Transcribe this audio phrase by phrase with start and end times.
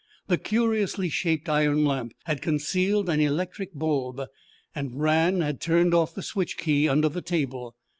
[0.29, 4.19] The curiously shaped iron lamp had concealed an electric bulb,
[4.73, 7.75] and Rann had turned off the switch key under the table.